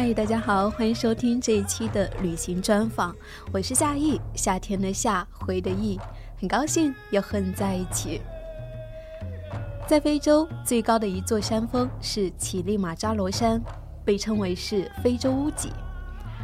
[0.00, 3.12] 嗨，大家好，欢迎收听这一期的旅行专访，
[3.52, 5.98] 我是夏意，夏天的夏，回的意，
[6.38, 8.20] 很高兴又和你在一起。
[9.88, 13.60] 在非洲最高的一座山峰是乞力马扎罗山，
[14.04, 15.72] 被称为是非洲屋脊，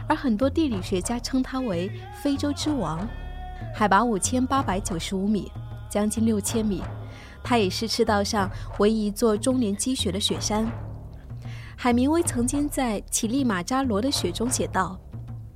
[0.08, 1.88] 而很多地理学家称它为
[2.20, 3.06] 非洲之王。
[3.72, 5.52] 海拔五千八百九十五米，
[5.88, 6.82] 将近六千米，
[7.40, 8.50] 它也是赤道上
[8.80, 10.66] 唯一一座终年积雪的雪山。
[11.76, 14.98] 海明威曾经在《乞力马扎罗的雪》中写道：“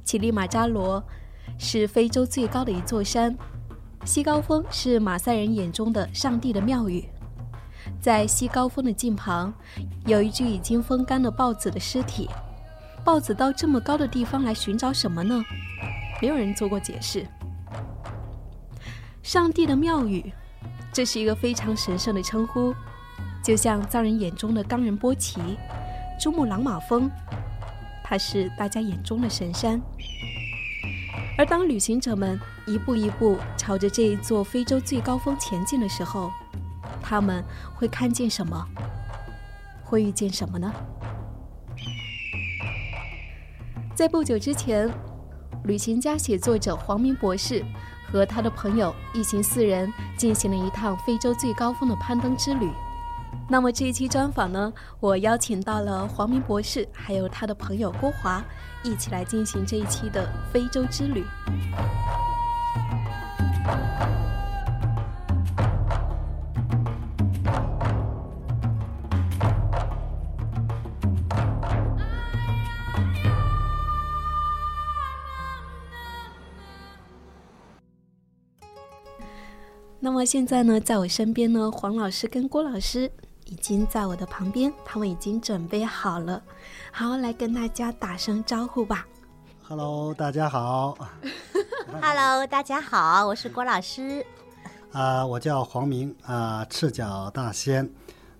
[0.04, 1.02] 乞力马扎罗
[1.58, 3.34] 是非洲最高的一座山，
[4.04, 7.08] 西高峰是马赛人眼中的上帝的庙宇。
[8.00, 9.55] 在西高峰的近旁，
[10.06, 12.28] 有一具已经风干的豹子的尸体。
[13.05, 15.42] 豹子到这么高的地方来寻找什么呢？
[16.20, 17.27] 没有人做过解释。
[19.22, 20.30] 上帝的庙宇，
[20.92, 22.75] 这是一个非常神圣的称呼，
[23.42, 25.41] 就像藏人眼中的冈仁波齐。”
[26.19, 27.08] 珠穆朗玛峰，
[28.02, 29.80] 它是大家眼中的神山。
[31.38, 36.33] 而当旅行者们一步一步朝着这一座非洲最高峰前进的时候，
[37.00, 37.44] 他们
[37.77, 38.66] 会看见什么？
[39.84, 40.72] 会遇见什么呢？
[43.94, 44.91] 在不久之前，
[45.64, 47.64] 旅行家写作者黄明博士
[48.10, 52.69] 和他的朋友一行四人进行了一趟非洲最高峰的攀登之旅。
[53.50, 58.44] 那么这一期专访呢，我邀请到了黄明博士，还有他的朋友郭华，
[58.84, 61.24] 一起来进行这一期的非洲之旅。
[80.00, 83.10] 那么现在呢，在我身边呢，黄老师跟郭老师。
[83.48, 86.42] 已经在我的旁边，他们已经准备好了。
[86.92, 89.06] 好，来跟大家打声招呼吧。
[89.62, 90.98] Hello，大家好。
[92.03, 94.25] Hello，大家好，我是郭老师。
[94.92, 97.91] 啊，我叫黄明啊，赤脚大仙。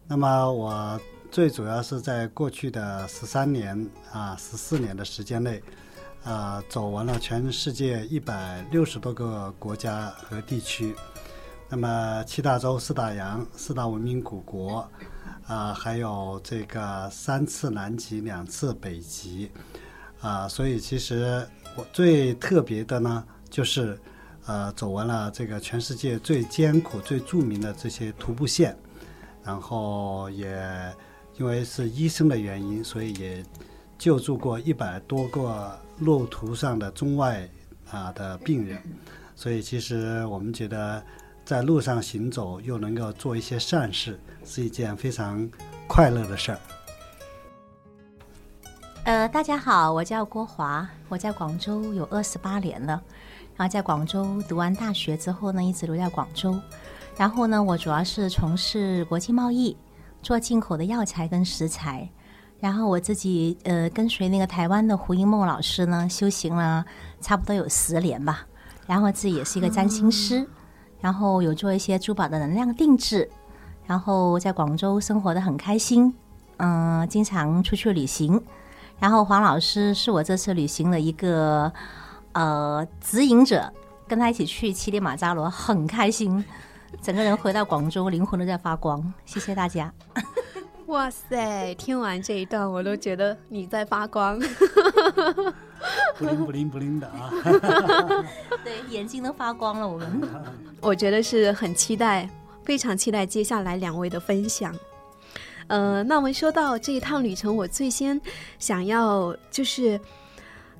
[0.06, 5.62] 那么我最主要是在过去的十三年啊十四年的时间内，
[6.22, 10.94] 啊，走完了全世界一百六十多个国家和地区。
[11.70, 14.88] 那么七大洲、四大洋、四大文明古国，
[15.46, 19.50] 啊，还有这个三次南极、两次北极，
[20.22, 21.46] 啊，所以其实
[21.76, 24.00] 我最特别的呢，就是
[24.46, 28.74] 呃，走完了这个全世界最艰苦、最著名的这些徒步线，
[29.44, 30.50] 然后也
[31.36, 33.44] 因为是医生的原因，所以也
[33.98, 37.46] 救助过一百多个路途上的中外
[37.90, 38.82] 啊的病人，
[39.36, 41.02] 所以其实我们觉得。
[41.48, 45.48] 在路上行走，又能够做一些善事，是一件非常
[45.86, 46.59] 快乐的事儿。
[49.04, 53.03] 呃，大家好，我叫郭华，我在广州有二十八年了。
[53.56, 56.54] 然后在广州读完大学之后呢，一直留在广州。
[57.16, 59.75] 然后呢，我主要是从事国际贸易，
[60.22, 62.06] 做进口的药材跟食材。
[62.60, 66.84] 然后我自己呃，跟随那个台湾的胡因梦老师呢，修行了
[67.22, 68.47] 差不多有十年吧。
[68.86, 70.47] 然后自己也是一个占星师。
[71.00, 73.31] 然后有做一些珠宝的能量定制，
[73.86, 76.14] 然后在广州生活的很开心，
[76.56, 78.42] 嗯，经常出去旅行。
[78.98, 81.72] 然后黄老师是我这次旅行的一个
[82.32, 83.72] 呃指引者，
[84.09, 86.44] 跟他一起去乞力马扎罗，很开心，
[87.00, 89.12] 整个人回到广州，灵魂都在发光。
[89.25, 89.92] 谢谢大家。
[90.88, 94.41] 哇塞，听完这一段，我都觉得你在发光。
[96.16, 97.31] 不灵不灵不灵的啊！
[98.65, 99.86] 对，眼睛都发光了。
[99.86, 100.22] 我们，
[100.80, 102.27] 我觉得是很期待，
[102.65, 104.74] 非常期待接下来两位的分享。
[105.66, 108.18] 呃，那我们说到这一趟旅程，我最先
[108.59, 110.01] 想要就是，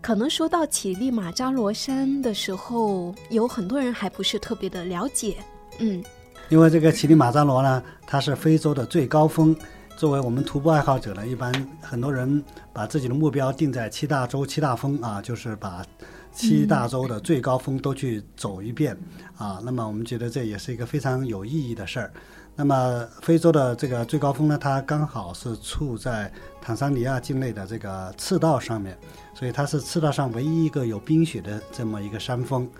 [0.01, 5.37] 可能说到乞力马扎罗山的时候，有很多人还不是特别的了解。
[5.81, 6.03] 嗯，
[6.49, 9.55] 因为这个乞力马扎罗呢，它是非洲的最高峰。
[9.99, 11.53] 作为我们徒步爱好者呢，一般
[11.83, 12.41] 很多人
[12.73, 15.85] 把自己的目标定在七大洲七大峰啊，就是把
[16.33, 18.97] 七大洲的最高峰都去走一遍
[19.37, 19.61] 啊。
[19.65, 22.13] 那么我们觉得这也是一个非常有意义的事儿。
[22.55, 28.97] 那么非洲的这个最高峰呢，它刚好是处在坦桑尼亚境内的这个赤道上面，
[29.35, 32.71] 所以它是赤道上唯一一个有冰雪的这么一个山峰。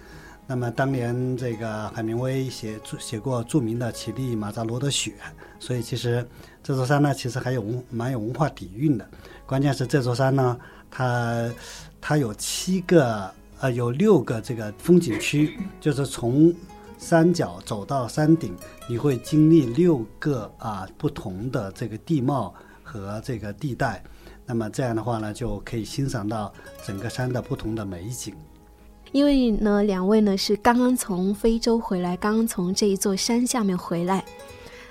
[0.47, 5.11] 那么当年这个海明威写写过著名的《乞力马扎罗的雪》，
[5.63, 6.27] 所以其实
[6.69, 9.09] 这座山呢，其实还有文蛮有文化底蕴的。
[9.47, 10.55] 关键是这座山呢，
[10.91, 11.51] 它
[11.99, 16.55] 它有七个呃有六个这个风景区，就是从
[16.99, 18.55] 山脚走到山顶，
[18.87, 24.05] 你会经历六个啊不同的这个地貌和这个地带。
[24.45, 26.53] 那么这样的话呢，就可以欣赏到
[26.87, 28.35] 整个山的不同的美景。
[29.13, 34.23] 因为呢，两位呢是刚刚从非洲回来，刚刚从这一座山下面回来，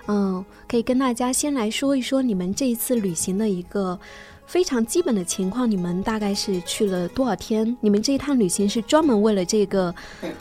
[0.07, 3.99] 嗯，可以跟大家先来说一说你们这一次旅行的一个
[4.45, 5.69] 非常基本的情况。
[5.69, 7.75] 你们大概是去了多少天？
[7.81, 9.93] 你们这一趟旅行是专门为了这个，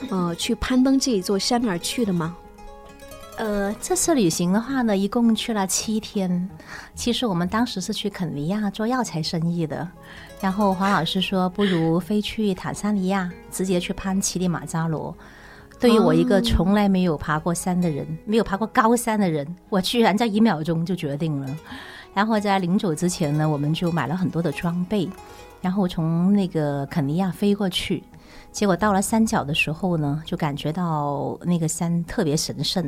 [0.08, 2.36] 呃，去攀登这一座山而去的吗？
[3.38, 6.48] 呃，这次旅行的话呢，一共去了七天。
[6.94, 9.86] 其实我们当时是去肯尼亚做药材生意的。
[10.40, 15.14] 然后黄老师说，不如飞去坦桑尼亚，直接去攀乞力马扎罗。
[15.78, 21.56] 对于我一个从来没有爬过山的人，没有爬过高山的人，我居然在一秒钟就决定了。
[22.14, 25.06] 然后在临走之前呢，我们就买了很多的装备，
[25.60, 28.02] 然后从那个肯尼亚飞过去。
[28.50, 32.82] 结果到了山脚的时候呢，就感觉到那个山特别神圣，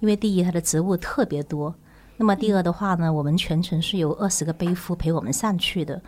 [0.00, 1.74] 因为第一它的植物特别多，
[2.18, 6.00] 那么第二的话呢，我们全程是有二十个背夫陪我们上去的。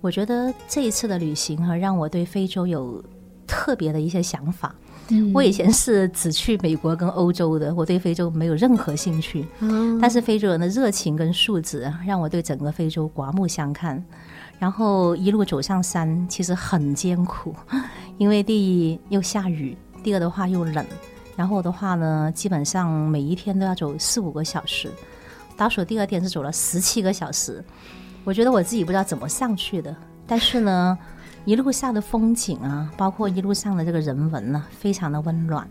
[0.00, 3.02] 我觉得这一次的旅行哈，让我对非洲有
[3.46, 4.74] 特别的一些想法。
[5.32, 9.46] 我以前是只去美国跟欧洲的，我对非洲没有任何兴趣。
[10.00, 14.02] 但是非洲人的热情跟素质，让我对整个非洲刮目相看。
[14.58, 17.54] 然后一路走上山，其实很艰苦，
[18.16, 20.84] 因为第一又下雨，第二的话又冷。
[21.36, 24.90] 然后的话呢，基本上每一天都要走四五个小时，
[25.56, 27.64] 倒数第二天是走了十七个小时。
[28.24, 29.94] 我觉得我自己不知道怎么上去的，
[30.26, 30.98] 但是呢，
[31.48, 35.66] 一路上的风景啊，包括一路上的这个人文呢，非常的温暖，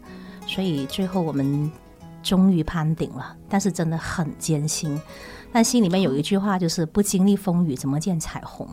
[0.47, 1.71] 所以最后我们
[2.23, 3.37] 终于攀顶了。
[3.47, 4.99] 但是真的很艰辛，
[5.51, 8.67] 但心里面有一句话就是“不经历风雨，怎么见彩虹”。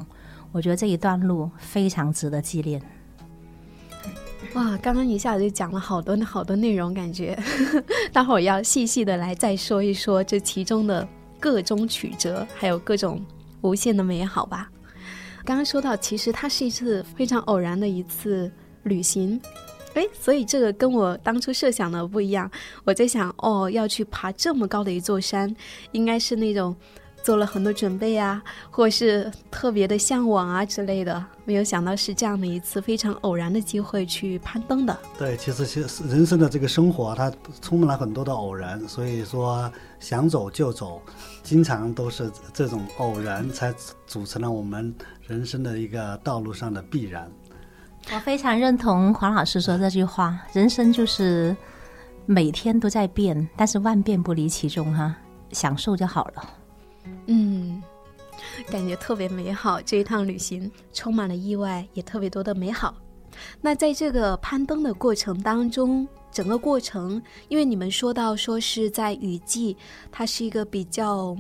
[0.51, 2.81] 我觉得这一段路非常值得纪念。
[4.55, 7.39] 哇，刚刚一下子就讲了好多好多内容，感觉
[8.15, 11.07] 待会儿要细细的来再说一说这其中的
[11.39, 13.23] 各种曲折，还有各种。
[13.61, 14.71] 无限的美好吧。
[15.45, 18.51] 刚刚说到，其实它是一次非常偶然的一次
[18.85, 19.39] 旅行，
[19.93, 22.51] 哎，所以这个跟我当初设想的不一样。
[22.85, 25.55] 我在想，哦，要去爬这么高的一座山，
[25.93, 26.75] 应该是那种
[27.23, 31.23] 做了很多准备啊，或是特别的向往啊之类的。
[31.47, 34.99] 没有想到是这样的一次非常偶然的机会去攀登的。
[35.19, 37.31] 对，其实其实人生的这个生活，它
[37.61, 39.71] 充满了很多的偶然，所以说
[40.01, 41.03] 想走就走。
[41.43, 43.71] 经常都是这种偶然，才
[44.07, 44.95] 组成了我们
[45.27, 47.31] 人生的一个道路上的必然。
[48.13, 51.57] 我非常认同黄老师说这句话：人生就是
[52.27, 55.15] 每天都在变，但是万变不离其中哈，
[55.53, 56.51] 享受就好了。
[57.27, 57.83] 嗯，
[58.71, 59.81] 感觉特别美好。
[59.81, 62.95] 这一趟旅行充满了意外，也特别多的美好。
[63.61, 66.07] 那在这个攀登的过程当中。
[66.35, 69.77] 整个过程，因为你们说到说是在雨季，
[70.11, 71.37] 它是一个比较，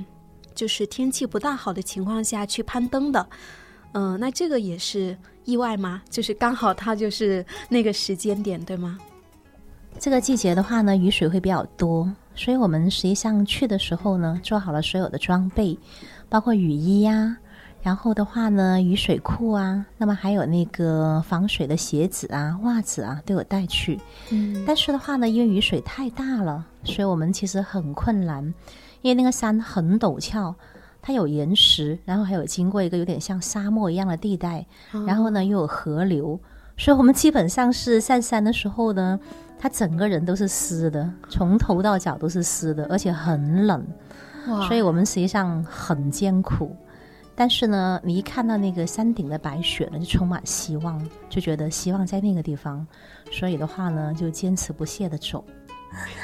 [0.54, 3.28] 就是天气不大好的情况下去攀登的，
[3.94, 6.02] 嗯，那这个也是意外吗？
[6.10, 8.98] 就是刚好它就是那个时间点，对吗？
[9.98, 15.78] 这个季节的话呢，雨水会比较多，所以我们实际上去的时候呢，做好了所有的装备，
[16.28, 17.36] 包括雨衣呀。
[17.82, 24.00] 然后的话呢，雨水裤啊，那么还有那个防水的鞋子啊、袜子啊，都有带去。
[24.30, 28.42] 嗯，但是的话呢，因为雨水太大了，所以我们其实很困难，
[29.02, 30.54] 因为那个山很陡峭，
[31.06, 34.64] 它有岩石，然后还有经过一个有点像沙漠一样的地带，
[35.06, 36.40] 然后呢又有河流，
[36.78, 39.20] 所以我们基本上是上山的时候呢，
[39.58, 43.86] 它整个人都是湿的，从头到脚都是湿的，而且很冷，
[44.66, 46.74] 所以我们实际上很艰苦。
[47.36, 52.86] 但是呢，你一看到那个山顶的白雪呢，就充满希望，就觉得希望在那个地方，
[53.30, 55.44] 所以的话呢，就坚持不懈的走。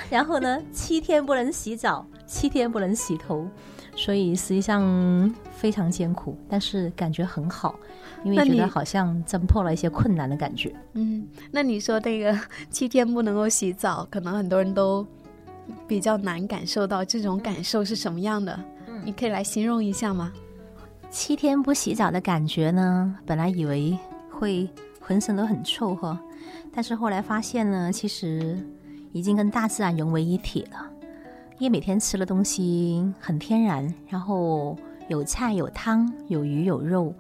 [0.09, 3.47] 然后呢，七天不能洗澡，七天不能洗头，
[3.97, 7.75] 所以实际上非常艰苦，但是感觉很好，
[8.25, 10.75] 因为觉得好像挣破了一些困难的感觉。
[10.95, 12.39] 嗯，那你说这个
[12.71, 15.07] 七天不能够洗澡，可能很多人都
[15.87, 18.59] 比较难感受到这种感受是什么样的？
[19.05, 20.33] 你可以来形容一下吗？
[21.11, 23.17] 七天不洗澡的感觉呢？
[23.27, 23.99] 本来以为
[24.31, 24.69] 会
[25.01, 26.21] 浑身都很臭哈，
[26.73, 28.59] 但是后来发现呢，其实
[29.13, 30.90] 已经跟大自然融为一体了。
[31.61, 34.75] 因为每天吃的东西很天然，然后
[35.09, 37.13] 有菜有汤有鱼有肉，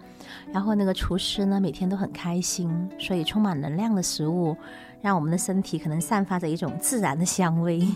[0.50, 4.56] 然后那个厨师呢每天都很开心，所以充满能量的食物
[5.02, 7.86] 让我们的身体可能散发着一种自然的香味。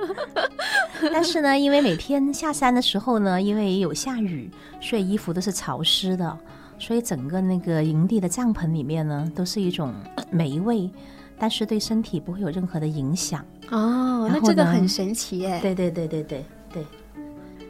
[1.10, 6.38] 但是呢，因为每天下山的时候呢，因为有下雨，所以衣服都是潮湿的，
[6.78, 9.94] 所以整个那个营地的帐篷里面呢，都是一种
[10.30, 10.90] 霉味，
[11.38, 13.42] 但是对身体不会有任何的影响。
[13.70, 15.58] 哦，那这个很神奇耶。
[15.60, 16.84] 对对对对对对，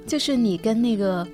[0.06, 1.26] 就是你跟那个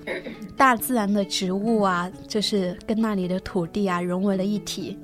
[0.57, 4.99] 大自然的植物啊，就是跟那里的土地啊融为了一体，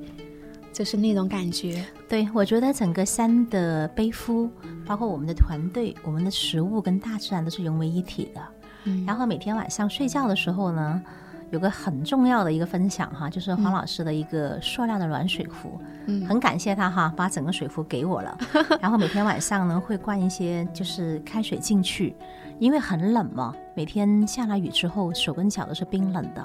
[0.73, 1.85] 就是那种感觉。
[2.09, 4.49] 对，我觉得整个山的背夫，
[4.87, 8.41] 包括我们的团队、我们的食物跟大自然都是融为一体的。
[8.85, 11.03] 嗯然后每天晚上睡觉的时候呢，
[11.51, 18.39] 有个很重要的一个分享哈，就是黄老师的一个塑料的暖水壶，嗯很感谢他哈，把整个水壶给我了。
[18.81, 22.15] 然后每天晚上呢，会灌一些就是开水进去，
[22.59, 26.45] 因为很冷嘛，每天下了雨之后，手跟脚都是冰冷的。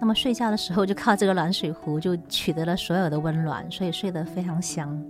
[0.00, 5.00] 那么睡觉的时候就靠这个暖水壶就取得了所有的温暖，所以睡得非常香。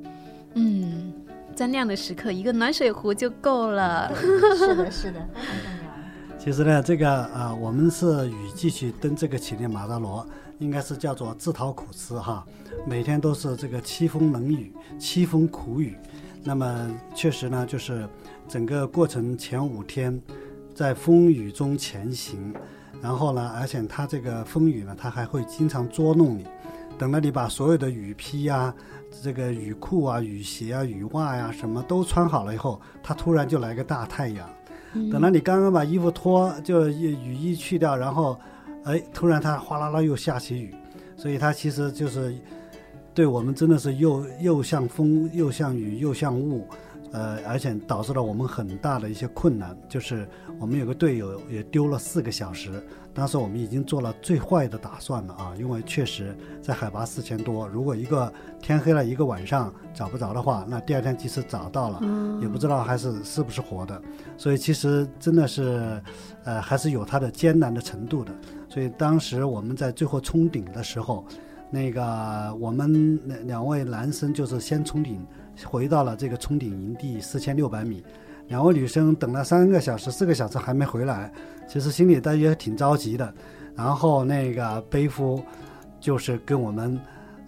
[0.53, 1.11] 嗯，
[1.55, 4.13] 在那样的时刻，一个暖水壶就够了。
[4.15, 5.21] 是的，是的。
[6.45, 10.27] 其实呢，这个呃、我们是雨季去登这个乞力马扎罗，
[10.59, 12.45] 应该是叫做自讨苦吃哈。
[12.85, 15.97] 每天都是这个凄风冷雨、凄风苦雨。
[16.43, 18.09] 那么确实呢，就是
[18.49, 20.21] 整个过程前五天
[20.75, 22.53] 在风雨中前行，
[23.01, 26.45] 然后呢，而且它这个风雨呢，它还会经常捉弄你。
[26.99, 28.75] 等到你把所有的雨披呀、
[29.23, 34.51] 这个雨裤啊、雨鞋啊、雨袜呀、什么都穿好了以后，它突然就来个大太阳。
[35.11, 38.39] 等到你刚刚把衣服脱，就雨雨衣去掉，然后，
[38.85, 40.75] 哎，突然它哗啦啦又下起雨，
[41.17, 42.35] 所以它其实就是
[43.15, 46.67] 对我们真的是又又像风，又像雨，又像雾，
[47.13, 50.27] 呃，而且导致了我们很大的一些困难，就是
[50.59, 62.01] 我们有个队友也丢了四个小时，当时我们已经做了最坏的打算了啊，因为确实在海拔四千多，如果一个天黑了一个晚上找不着的话，那第二天即使找到了，
[62.41, 64.01] 也不知道还是是不是活的，
[64.39, 66.03] 所以其实真的是，
[66.45, 68.33] 呃，还是有它的艰难的程度的。
[68.69, 71.27] 所以当时我们在最后冲顶的时候，
[71.71, 75.27] 那个我们两两位男生就是先冲顶，
[75.65, 78.03] 回到了这个冲顶营地四千六百米，
[78.49, 81.33] 两位女生等了三个小时、四个小时还没回来，
[81.69, 83.33] 其实心里大约挺着急的。
[83.75, 85.43] 然后那个背夫
[85.99, 87.01] 就是跟我们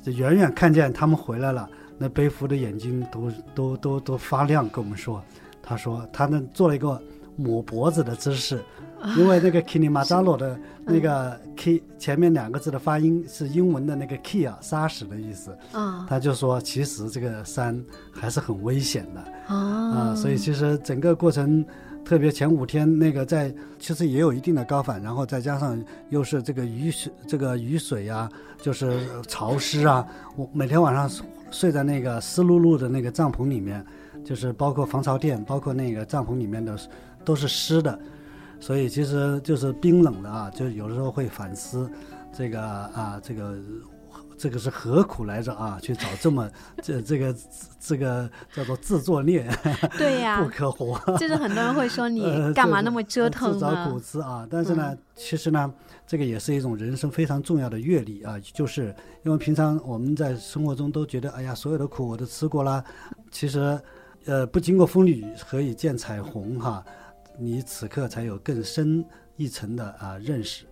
[0.05, 1.69] 远远看见他们回来了，
[1.99, 5.23] 那背夫的眼睛都都都都发亮，跟我们说，
[5.63, 7.01] 他说他那做了一个
[7.37, 8.63] 抹脖子的姿势，
[9.17, 15.57] 因为那个 Kilimanjaro 的那个 K 前面两个字的发音是英文的那个 K 啊，沙石的意思。
[15.73, 16.07] 啊。
[16.09, 17.83] 他就说，其实这个山
[18.13, 19.55] 还是很危险的。
[19.55, 21.65] 啊、啊所以其实整个过程，
[22.05, 28.31] 特别前五天那个在其实也有一定的高反，然后再加上又是这个雨水，这个雨水啊，
[28.61, 30.07] 就是潮湿啊，
[30.37, 31.11] 我每天晚上
[31.51, 33.85] 睡在那个湿漉漉的那个帐篷里面，
[34.25, 36.77] 就是包括防潮垫，包括那个帐篷里面的
[37.25, 37.99] 都是湿的，
[38.65, 41.91] 所以其实就是冰冷的啊，就有的时候会反思
[42.33, 43.59] 这个啊这个。
[44.37, 45.79] 这个是何苦来着啊？
[45.81, 46.51] 去找这么
[46.83, 47.35] 这这个
[47.79, 49.49] 这个叫做自作孽，
[49.97, 50.99] 对呀、 不可活。
[51.17, 54.01] 就是很多人会说你呃干嘛那么折腾自找啊苦？
[54.01, 54.45] 吃啊！
[54.51, 55.73] 但是呢，其实呢，
[56.05, 58.93] 这个也是一种人生非常重要的阅历啊，就是
[59.23, 62.83] 因为平常我们在生活中都觉得，哎呀，所有的苦我都吃过啦。
[63.31, 63.81] 其实，
[64.25, 66.85] 呃，不经过风雨何以见彩虹哈？
[67.39, 69.05] 你此刻才有更深
[69.37, 70.65] 一层的啊认识。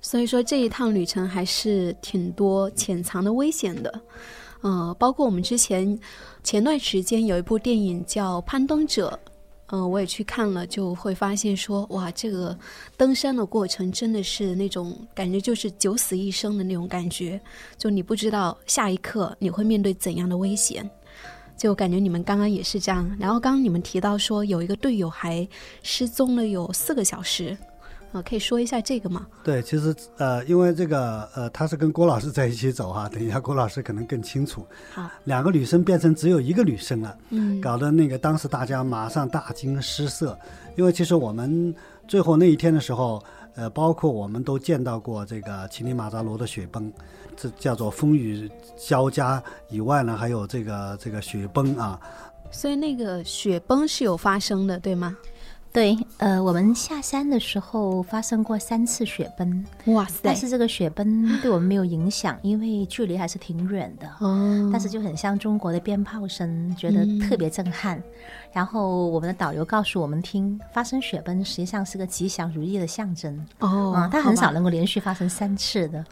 [0.00, 4.00] 所以说这一趟旅程还是挺多潜藏的危险的，
[4.60, 5.98] 呃，包括我们之前
[6.42, 9.18] 前段时间有一部电影叫《攀登者》，
[9.68, 12.54] 嗯、我也去看了，就会发现说，哇，这个
[12.98, 17.40] 登山的过程真的是那种感觉，就是九死一生的那种感觉，
[17.78, 20.88] 就你不知道下一刻你会面对怎样的危险。
[21.56, 25.46] 就感觉你们刚刚也是这样，然后刚刚你们提到说有一个队友还
[25.82, 27.56] 失踪了有四个小时，
[28.12, 29.26] 呃，可以说一下这个吗？
[29.42, 34.66] 对，其实呃，因为这个呃，他是跟郭老师在一起走哈、等一下郭老师可能更清楚。
[34.92, 37.16] 好，两个女生变成只有一个女生了。
[37.30, 40.38] 嗯，搞得那个当时大家马上大惊失色，
[40.76, 41.74] 因为其实我们
[42.06, 43.22] 最后那一天的时候，
[43.56, 46.92] 呃，包括我们都见到过这个乞力马扎罗的雪崩，
[47.36, 52.00] 这叫做风雨交加以外呢，还有这个这个雪崩啊，
[52.50, 55.16] 所以那个雪崩是有发生的，对吗？
[55.72, 60.20] 对，呃，我们下山的时候发生过三次雪崩，哇塞！
[60.22, 64.08] 但是这个雪崩对我们没有影响，因为距离还是挺远的。
[64.20, 68.00] 哦，但是就很像中国的鞭炮声，觉得特别震撼。
[68.52, 73.44] 然后我们的导游告诉我们听，发生雪崩实际上是个吉祥如意的象征。
[73.58, 76.04] 哦啊，，它很少能够连续发生三次的。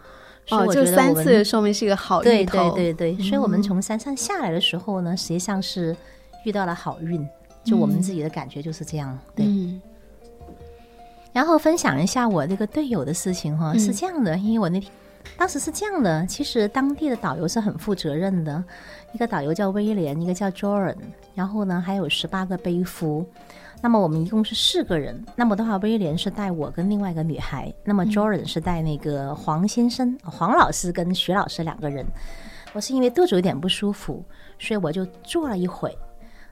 [0.50, 2.72] 哦，就三次说明是一个好运头。
[2.72, 5.96] 对对对，所以我们从山上下来的时候呢，实际上是
[6.44, 7.26] 遇到了好运，
[7.64, 9.18] 就我们自己的感觉就是这样。
[9.34, 9.46] 对。
[11.32, 14.92] 然后分享一下我那个队友的事情哈，是这样的，因为我那天
[15.38, 18.62] 当时是这样的，其实当地的导游是很负责任的，
[19.14, 20.96] 一个导游叫威廉，一个叫 Jordan，
[21.34, 23.24] 然后呢还有十八个背夫。
[23.82, 25.22] 那么我们一共是四个人。
[25.34, 27.70] 那么的话，威廉是带我跟另外一个女孩。
[27.84, 32.06] 那么 Jordan 是带那个黄先生、黄老师跟徐老师两个人。
[32.72, 34.24] 我是因为肚子有点不舒服，
[34.58, 35.92] 所以我就坐了一会。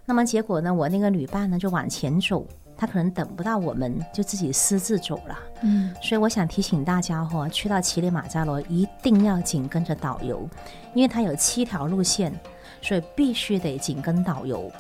[0.05, 2.45] 那么结果呢，我那个女伴呢就往前走，
[2.77, 5.39] 她可能等不到我们，就自己私自走了。
[5.63, 5.95] 嗯。
[6.03, 10.47] 所以我想提醒大家哈，去到乞力马扎罗一定要紧跟着导游，
[10.95, 12.33] 因为它有七条路线，
[12.83, 14.71] 所以必须得紧跟导游。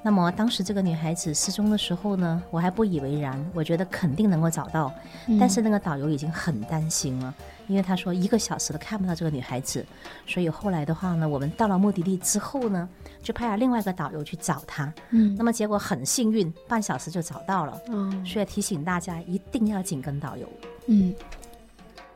[0.00, 4.92] 那么当时这个女孩子失踪的时候呢，我还不以为然，我觉得肯定能够找到。
[5.38, 7.34] 但是那个导游已经很担心了，
[7.66, 9.84] 因为他说一个小时都看不到这个女孩子。
[10.26, 12.88] 所以后来的话呢，我们到了目的地之后呢，
[13.22, 14.90] 就派了另外一个导游去找她。
[15.10, 17.78] 嗯，那么结果很幸运，半小时就找到了。
[17.88, 20.48] 嗯，所以提醒大家一定要紧跟导游。
[20.86, 21.12] 嗯，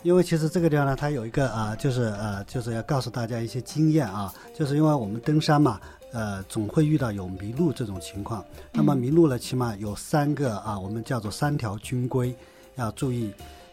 [0.02, 5.80] 因为其实这个地方呢，它有一个啊，就是呃，就是要告诉大家一些经验啊，就是因为我们登山嘛。
[6.12, 8.44] 呃，总会遇到有迷路这种情况。
[8.70, 12.34] 那么迷路了，起码有三个啊，我们叫做三条军规
[12.76, 13.32] 要注意。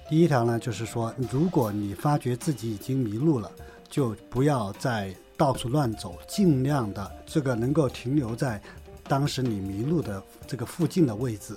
[0.10, 3.52] 第一条呢，就是说，如果你发觉自己已经迷路了，
[3.90, 8.60] 就不要再到处乱走，尽量的这个能够停留在
[9.08, 11.56] 当时你迷路的这个附近的位置，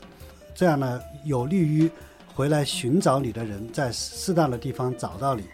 [0.55, 1.91] 这样呢，有利于
[2.35, 5.45] 回来寻找你的人在适当的地方找到你。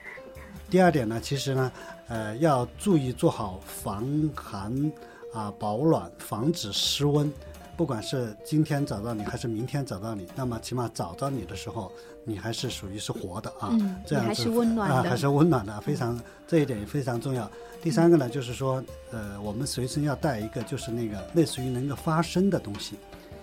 [0.70, 1.72] 第二点呢，其实呢，
[2.08, 4.04] 呃，要注意做好防
[4.34, 4.90] 寒。
[5.32, 7.32] 啊，保暖，防止失温。
[7.76, 11.92] 不管是今天找到你，还是明天找到你，那么起码找到你的时候，
[12.24, 13.68] 你还是属于是活的啊。
[13.70, 17.48] 嗯，这样还是温暖的啊，还是温暖的，非常这一点也非常重要。
[17.80, 18.82] 第三个呢，就是说，
[19.12, 22.96] 呃，我们随身要带一个，就是那个类似于能够发声的东西，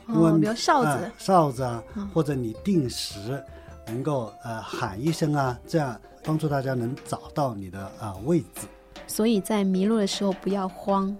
[0.09, 1.81] 因为比如哨子、哨子啊，
[2.13, 3.41] 或者你定时
[3.87, 8.67] 能够呃喊一声啊，这样帮助大家能找到你的啊位置。
[9.07, 11.15] 所以在迷路的时候不要慌。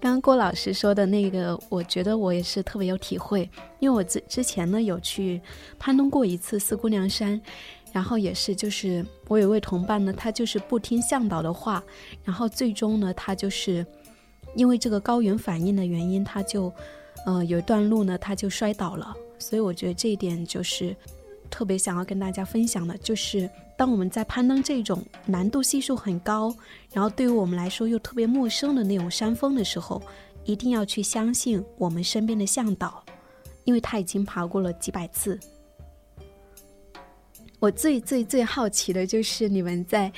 [0.00, 5.40] 刚刚郭老师说的那个，我觉得我也是特别有体会，因为我之之前呢有去
[5.78, 7.40] 攀登过一次四姑娘山，
[7.92, 11.82] 然后也是就是我有位同伴呢，他就是不听向导的话，
[12.24, 13.84] 然后最终呢他就是
[14.54, 16.72] 因为这个高原反应的原因，他就
[17.26, 20.94] 呃有一段路呢他就摔倒了，所以我觉得这一点就是
[21.50, 23.48] 特别想要跟大家分享的，就是。
[23.76, 26.54] 当我们在攀登这种难度系数很高，
[26.92, 30.00] 然后对于我们来说又特别陌生的那种山峰的时候，
[30.44, 33.04] 一定要去相信我们身边的向导，
[33.64, 35.36] 因为他已经爬过了几百次。
[37.58, 40.12] 我最最最好奇的就是你们在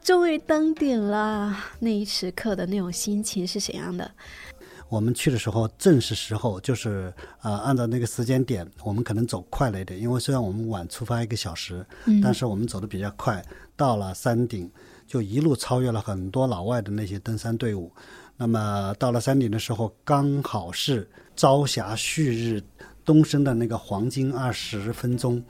[0.00, 4.08] 终于登顶了那一时刻的那种心情是怎样的？
[4.90, 11.86] 我们去的时候正是时候，就是呃，按照那个时间点，我们可能走快了一点，因为虽然我们晚出发一个小时，
[12.20, 13.40] 但是我们走的比较快，
[13.76, 14.68] 到了山顶
[15.06, 17.90] 就一路超越了很多老外的那些登山队伍。
[18.36, 22.60] 那么到了山顶的时候，刚好是朝霞旭日
[23.04, 25.40] 东升的那个黄金二十分钟，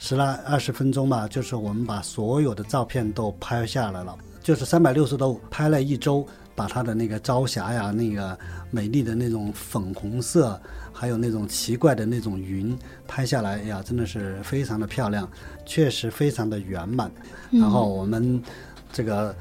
[0.00, 6.26] 十来二十分钟吧，就是我们把所有的照片都拍下来了，就是三百六十度拍了一周。
[6.58, 8.36] 把它的那个朝霞呀，那个
[8.68, 10.60] 美丽的那种粉红色，
[10.92, 15.30] 还有那种奇怪的那种云拍下来呀，真的是非常的漂亮，
[15.64, 17.08] 确实非常的圆满。
[17.52, 18.42] 然后我们
[18.92, 19.32] 这个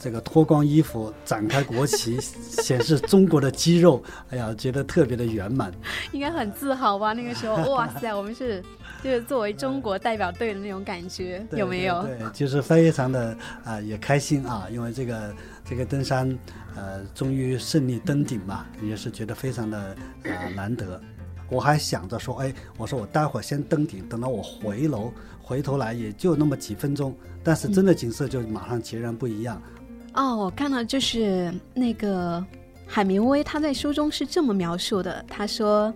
[0.00, 5.70] 这个脱光衣服，展开国旗， 显示中国的肌肉，哎呀，觉得特别的圆满。
[6.12, 7.12] 应该很自豪吧？
[7.12, 8.60] 那个时候， 哇塞，我们是
[9.04, 12.02] 就是作为中国代表队的那种感觉，有没有？
[12.02, 15.32] 对，就是非常的啊，也开心啊，因为这个。
[15.62, 16.36] 这个登山，
[16.74, 19.78] 呃，终于胜利登顶嘛，也是觉得非常的
[20.24, 21.00] 啊难得。
[21.48, 29.62] 我还想着说，哎，我说我待会儿先登顶，等到我回楼回头来也就那么几分钟，但是真的景色就马上截然不一样。
[30.12, 32.44] 哦，我看到就是那个
[32.86, 35.92] 海明威他在书中是这么描述的，他说，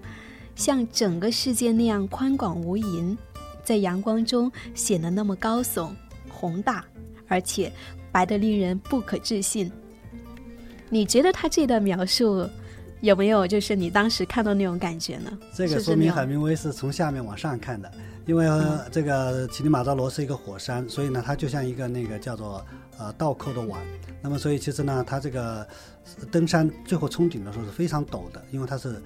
[0.54, 3.16] 像整个世界那样宽广无垠，
[3.62, 5.90] 在阳光中显得那么高耸
[6.28, 6.84] 宏大，
[7.28, 7.72] 而且。
[8.14, 9.68] 白得令人不可置信。
[10.88, 12.48] 你觉得他这段描述
[13.04, 15.30] 有没有就是你当时看到那种感觉呢？
[15.52, 17.92] 这个说明海明威是从下面往上看的，
[18.24, 18.46] 因为
[18.90, 22.64] 这个乞力马扎罗是一个火山，所以呢，它就像一个那个叫做
[22.96, 23.78] 呃倒扣的碗。
[24.22, 25.66] 那么，所以其实呢，它这个
[26.32, 29.02] 登山最后冲顶的时候是非常陡的，因为它是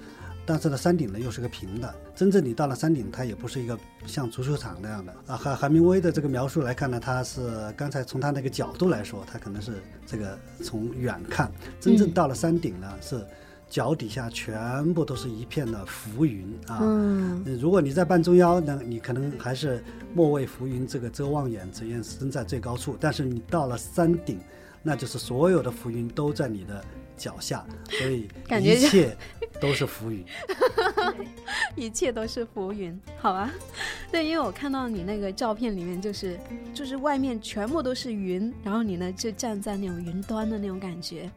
[0.47, 1.93] 但是呢，山顶呢又是个平的。
[2.15, 5.37] 真正你到了山顶，它也不是一个像足球场那样的啊。
[5.37, 13.27] 海海明威的这个描述来看呢，他是刚才从他那个角度来说，他可能是这个从远看，真正到了山顶呢是。
[13.69, 16.79] 脚底下全部都是一片的浮云啊！
[16.81, 22.97] 嗯，如果你在半中腰，那你可能还是莫为浮云这个遮望眼，只愿身在最高处。
[22.99, 24.39] 但是你到了山顶，
[24.83, 26.83] 那就是所有的浮云都在你的
[27.17, 28.29] 脚下，所以
[28.61, 29.15] 一切
[29.61, 30.25] 都是浮云。
[31.77, 33.51] 一切都是浮云，好吧？
[34.11, 36.39] 对，因为我看到你那个照片里面，就是
[36.75, 41.31] 就是外面全部都是云，然后你呢就站在那种云端的那种感觉。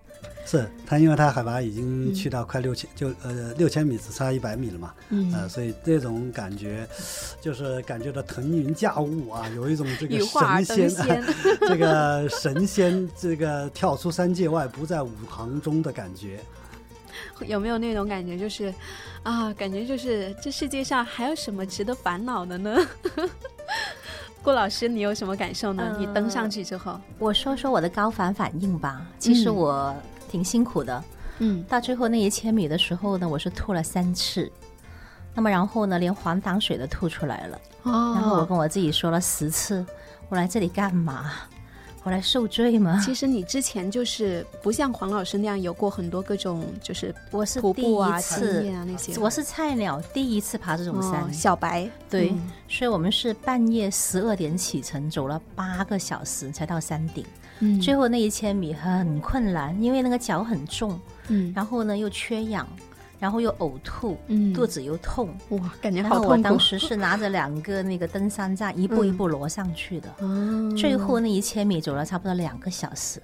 [0.45, 4.93] 是它，因为它海拔已经去到快六千，就呃六千米，只差一百米了嘛，
[5.34, 6.88] 呃，所以这种感觉，
[7.39, 11.23] 就是感觉到腾云驾雾啊，有一种这个神仙，
[11.62, 16.39] 这个神仙这个跳出三界外，不在五行中的感觉。
[17.45, 18.73] 有没有那种感觉，就是
[19.23, 22.77] 啊，感觉就是这世界上还有什么值得烦恼的呢？
[24.43, 25.95] 顾老师，你有什么感受呢？
[25.99, 29.06] 你登上去之后，我说说我的高反反应吧。
[29.19, 29.95] 其实我
[30.27, 31.04] 挺辛苦的，
[31.39, 34.51] 嗯，到最后那一千米的时候呢，我是吐了三次，
[35.36, 37.62] 那么然后呢，连黄糖水都吐出来了。
[37.84, 39.86] 哦，然后我跟我自己说了十次，
[40.30, 41.34] 我来这里干嘛？
[42.04, 43.00] 我来受罪吗？
[43.06, 49.16] 其实你之前就是不像黄老师那样有过很多各种，就是我是徒步啊、次啊那些。
[49.20, 51.88] 我是菜鸟，第一次爬这种山，小白。
[52.10, 52.34] 对，
[52.68, 57.24] 所以我们是半夜十二点启程，走了八个小时才到山顶。
[57.60, 62.68] 嗯，最后那一千米很困难，因为那个脚很重，嗯，然后呢又缺氧。
[63.21, 66.29] 然后又呕吐，嗯，肚子又痛，哇，感觉好痛苦。
[66.31, 70.10] 我当时是拿着两个那个登山杖， 一步一步挪上去的。
[70.21, 73.21] 嗯，最后那一千米走了差不多两个小时。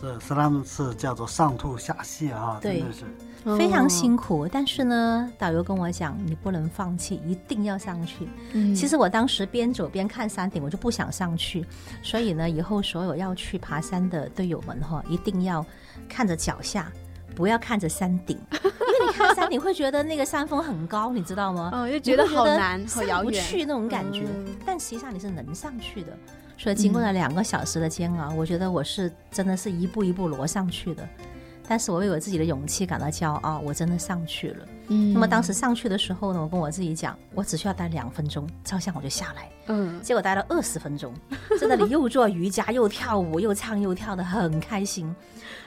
[0.00, 4.48] 是，是他们是叫做上吐下泻啊，真的是非常辛苦。
[4.50, 8.28] 但是呢，导游跟我讲，你不能放弃，一定要上去。
[8.52, 11.64] 嗯，其实我当时边走边看山顶，我就不想上去。
[12.02, 15.64] 所以呢，以后所有要去爬山的队友们哈，一定要
[16.08, 16.92] 看着脚下。
[17.36, 21.70] 不要看着山顶，因为你看山顶会觉得那个山峰很高，你知道吗？
[21.70, 24.24] 哦，就觉得好难，好遥远，不去那种感觉。
[24.64, 26.16] 但实际上你是能上去的，
[26.56, 31.06] 所以经过了两个小时的煎熬，我觉得我是真的是一步一步挪上去的。
[31.68, 34.68] 但是我为我自己的勇气感到骄傲，我真的上去了。
[34.88, 39.50] 嗯，那么当时上去的时候呢，我跟我自己讲，我只需要待两分钟，照相我就下来。
[39.66, 41.12] 嗯，结果待了二十分钟，
[41.60, 45.12] 在那里又做瑜伽，又跳舞，又唱又跳的，很开心。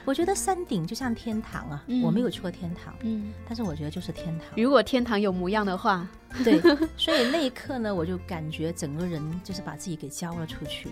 [0.06, 4.48] 我觉得山顶就像天堂啊，我没有去过天堂，嗯，但是我觉得就是天堂。
[4.56, 6.08] 如果天堂有模样的话，
[6.42, 6.58] 对，
[6.96, 10.88] 所以那一刻呢，我就感觉整个人就是把自己给交了出去。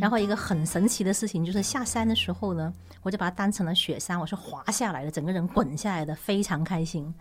[0.00, 7.14] 然后一个很神奇的事情就是下山的时候呢，我就把它当成了雪山，我是滑下来的，整个人滚下来的，非常开心。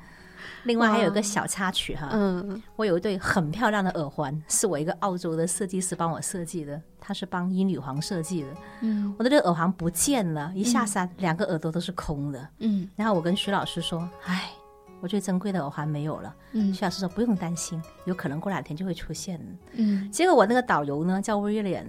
[0.64, 8.50] 另外还有一个小插曲哈，嗯，我有一对很漂亮的耳环，是我一个澳洲的设计师帮我设计的，他是帮英女皇设计的，
[8.82, 14.52] 嗯，我的这个耳环不见了，一下山两个耳朵都是空的，嗯，然后我跟徐老师说，哎，
[15.00, 19.40] 我最珍贵的耳环没有了，嗯，徐老师说不用担心，有可能过两天就会出现，
[19.74, 21.86] 嗯，结果我那个导游呢叫威廉。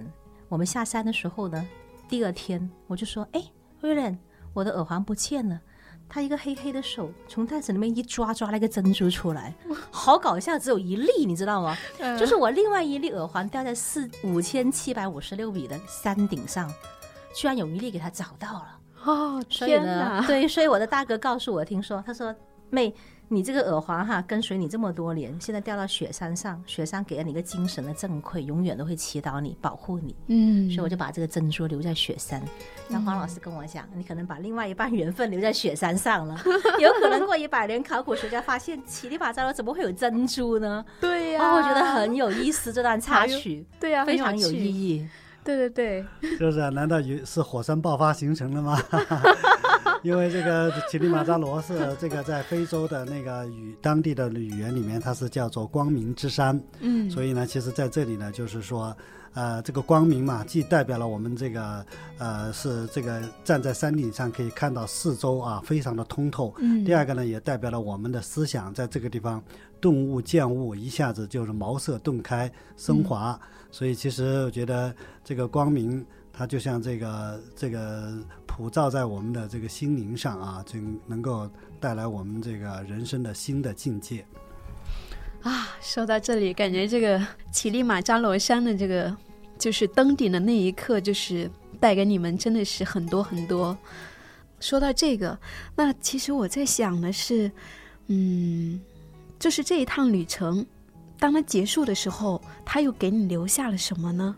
[0.53, 1.67] 我们下山的时候呢，
[2.07, 3.43] 第二天我就说：“哎，
[3.81, 4.15] 威廉，
[4.53, 5.59] 我的耳环不见了。”
[6.07, 9.51] 他一个黑黑的手从袋子里面一抓，抓了一个珍珠出来，
[9.89, 11.75] 好搞笑，只有一粒，你知道吗？
[12.19, 16.71] 就是我另外一粒耳环掉在四五千七百五十六米的山顶上，
[17.35, 18.79] 居然有一粒给他找到了。
[19.05, 20.23] 哦，天哪！
[20.27, 22.35] 对，所以我的大哥告诉我，听说他说
[22.69, 22.93] 妹。
[23.33, 30.15] 你这个耳环哈，跟随你这么多年，现在掉到雪山上，雪山给了你一个精神的正馈，永远都会祈祷你、保护你。
[30.27, 32.41] 嗯，所以我就把这个珍珠留在雪山。
[32.89, 36.39] 然后黄老师跟我讲，你可能把另外一半缘分留在雪山上了，
[36.79, 40.85] 有可能过一百年，考古学家发现奇里巴扎罗怎么会有珍珠呢？
[41.01, 45.07] 对呀，我觉得很有意思这段插曲，对呀，非常有意义。
[45.43, 46.05] 对对对，
[46.39, 48.77] 就是啊，难道有是火山爆发形成的吗？
[50.05, 56.61] 因为这个乞力马扎罗是 这个在非洲的那个语当地的语言里面，它是叫做光明之山。
[56.81, 58.95] 嗯，所以呢，其实在这里呢，就是说，
[59.33, 61.85] 呃，这个光明嘛，既代表了我们这个
[62.17, 66.53] 呃是这个站在山顶上可以看到四周啊，非常的通透。
[66.59, 69.41] 嗯，第二个呢，也代表了我们的思想在这个地方
[69.79, 73.39] 顿悟见悟，一下子就是茅塞顿开升华。
[73.71, 78.11] 所以其实我觉得这个光明，它就像这个这个
[78.47, 81.47] 普照在我们的这个心灵上啊，就能够
[81.79, 84.25] 带来我们这个人生的新的境界。
[85.43, 89.15] 啊，说到这里，感觉这个乞力马扎罗山的这个
[89.59, 93.77] 就是登顶的那一刻，就是带给你们真的是很多很多。
[94.59, 95.37] 说到这个，
[95.75, 97.51] 那其实我在想的是，
[98.07, 98.81] 嗯。
[99.39, 100.65] 就是这一趟旅程，
[101.19, 104.33] 当它结束的时候，它又给你留下了什么呢？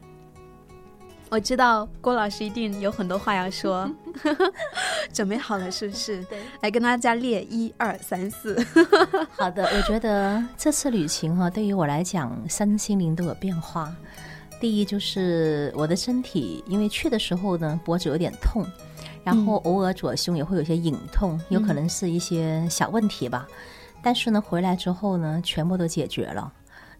[1.29, 3.89] 我知道郭老师一定有很多话要说，
[5.11, 6.23] 准备好了是不是？
[6.25, 8.55] 对，来跟大家列一二三四。
[9.35, 13.93] 好的，我觉得这次旅行哈，对于我来讲，身心灵都有变化。
[14.61, 18.65] 第一就是我的身体，因为去的时候呢，脖子有点痛，
[19.23, 23.45] 然后偶尔左胸也会有些隐痛，有可能是一些小问题吧。
[24.01, 26.53] 但是呢，回来之后呢，全部都解决了。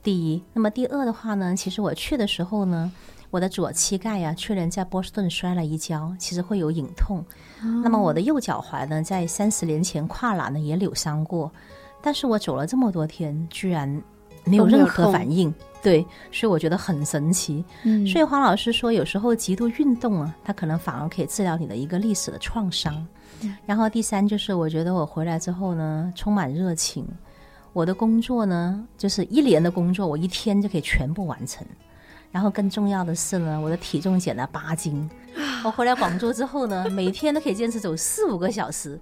[0.03, 2.91] 第一，那么第二的话呢，其实我去的时候呢。
[3.35, 7.21] 我的左膝盖呀，去年在波士顿摔了一跤，其实会有隐痛。
[7.83, 11.51] 那么我的右脚踝呢，在三十年前跨栏呢也扭伤过，
[12.01, 14.01] 但是我走了这么多天，居然
[14.45, 15.53] 没有任何反应。
[15.83, 17.61] 对，所以我觉得很神奇。
[17.83, 23.05] 嗯，所以黄老师说，有时候极度运动啊，它可能反而可以治疗你的一个历史的创伤。
[23.65, 27.05] 然后第三就是，我觉得我回来之后呢，充满热情。
[27.73, 31.67] 我的工作呢，就是一年的工作，我一天就可以全部完成。
[32.35, 35.09] 然后更重要的是呢，我的体重减了八斤。
[35.63, 38.99] 我回来广州之后呢， 每天都可以坚持走四五个小时，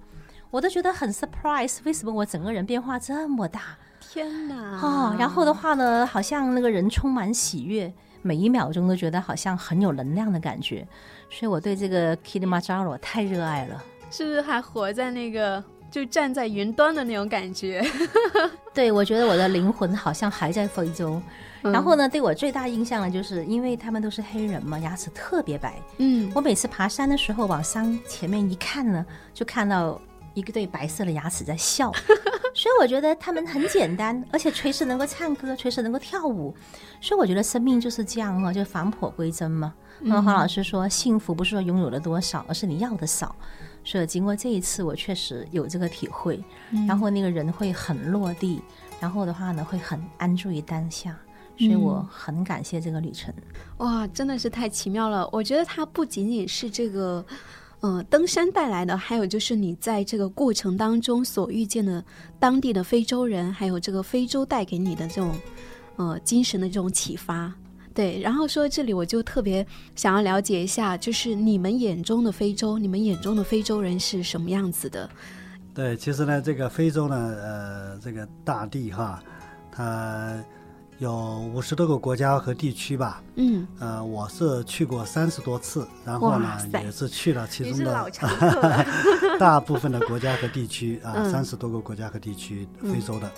[0.52, 1.78] 我都觉得很 surprise。
[1.82, 3.76] 为什么我整个人变化这么大？
[4.00, 4.78] 天哪！
[4.80, 7.92] 哦，然后的话呢，好像那个人充满喜悦，
[8.22, 10.86] 每一秒钟都觉得好像很有能量的感觉。
[11.28, 13.82] 所以我对这个 Kilimanjaro 太热爱了。
[14.12, 15.60] 是不是还活在那个
[15.94, 17.80] 就站在云端的那种感觉？
[18.74, 21.22] 对，我觉得我的灵魂好像还在非洲。
[21.62, 25.80] 然后呢，对我最大印象呢，就是因为他们都是黑人嘛，牙齿特别白。
[25.98, 30.00] 嗯，我每次爬山的时候往山前面一看呢，就看到
[30.34, 31.92] 一个对白色的牙齿在笑。
[32.52, 36.52] 所以我觉得他们很简单，而且随时能够唱歌，随时能够跳舞。
[37.00, 39.72] 所以我觉得生命就是这样哈，就返璞归真嘛。
[40.00, 43.36] 那么黄老师说，幸福不是说拥有了多少，而是你要的少。
[43.84, 46.42] 所以经过这一次，我确实有这个体会。
[46.88, 48.60] 然后那个人会很落地，
[48.98, 51.16] 然后的话呢，会很安住于当下。
[51.56, 53.32] 所以我很感谢这个旅程，
[53.76, 55.28] 哇，真的是太奇妙了！
[55.30, 57.24] 我觉得它不仅仅是这个，
[57.78, 62.04] 呃，登山带来的，还有就是你在这个过程当中所遇见的
[62.40, 65.32] 当地的非洲人，还有这个非洲带给你的这种，
[65.94, 67.54] 呃，精神的这种启发。
[67.94, 75.08] 对，然后说这里我就特别想要了解一下，就是你们眼中的非洲，你们眼中的非洲人是什么样子的？
[75.72, 79.22] 对，其实呢，这个非洲呢，呃，这个大地哈，
[79.70, 80.36] 它。
[80.98, 81.12] 有
[81.52, 88.10] 五十多个国家和地区吧，嗯，呃，我是去过三十多次，然后呢，也是去了其中的
[89.36, 93.28] 大部分的国家和地区啊，三十多个国家和地区，非洲的。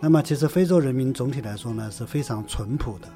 [0.00, 3.08] 那么，其实非洲人民总体来说呢是非常淳朴的，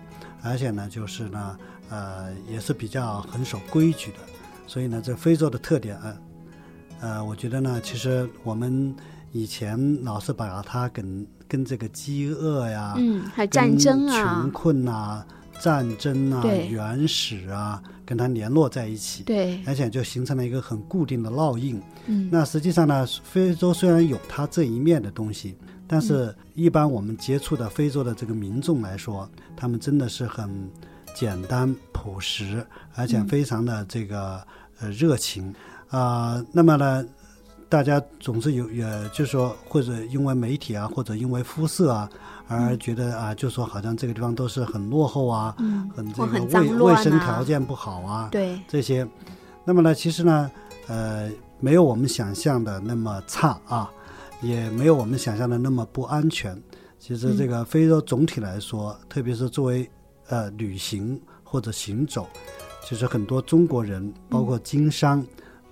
[0.47, 1.59] 而且呢，就是呢，
[1.91, 4.19] 呃，也是比较很守规矩的。
[4.67, 6.17] 所以呢，这非洲的特点，呃，
[7.01, 8.95] 呃，我觉得呢，其实我们
[9.33, 15.25] 以前老是把它跟跟这个饥饿呀，嗯，还有战争啊、穷困啊、
[15.61, 21.81] 战争啊、原始啊，跟它联络在一起，对，而且就形成了一个很固定的烙印。
[22.07, 30.70] 嗯，那实际上呢，非洲虽然有它这一面的东西，但是一般我们接触的非洲的这个民众来说，他们真的是很
[31.14, 34.40] 简单朴实，而且非常的这个
[34.81, 35.55] 呃热情
[35.88, 36.44] 啊。
[36.53, 37.05] 那么呢？
[37.68, 42.09] 大家总是有，也就是说，或者因为媒体啊，或者因为肤色啊，
[42.46, 45.53] 而觉得啊，就说好像这个地方都是很落后啊，
[45.92, 49.05] 很这个卫卫生条件不好啊，对这些。
[49.64, 50.49] 那么呢，其实呢，
[50.87, 53.90] 呃，没有我们想象的那么差啊，
[54.40, 56.61] 也没有我们想象的那么不安全。
[56.99, 59.88] 其实这个非洲总体来说，特别是作为
[60.29, 62.27] 呃旅行或者行走，
[62.85, 65.25] 其实很多中国人，包括经商。